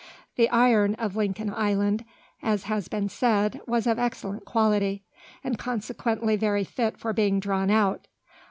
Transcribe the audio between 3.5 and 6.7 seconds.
was of excellent quality, and consequently very